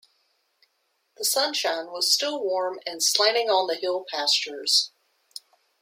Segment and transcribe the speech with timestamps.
[1.17, 4.89] The sunshine was still warm and slanting on the hill pastures.